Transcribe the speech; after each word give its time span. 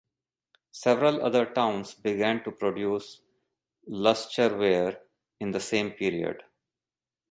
Several 0.71 1.23
other 1.23 1.45
towns 1.45 1.93
began 1.93 2.43
to 2.43 2.51
produce 2.51 3.21
lustreware 3.87 4.97
in 5.39 5.51
the 5.51 5.59
same 5.59 5.91
period. 5.91 6.41